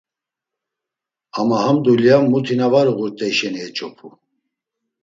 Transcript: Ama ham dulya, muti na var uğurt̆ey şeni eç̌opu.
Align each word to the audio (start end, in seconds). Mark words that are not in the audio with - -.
Ama 1.39 1.57
ham 1.63 1.77
dulya, 1.85 2.15
muti 2.29 2.53
na 2.59 2.67
var 2.73 2.87
uğurt̆ey 2.95 3.33
şeni 3.37 3.59
eç̌opu. 3.67 4.07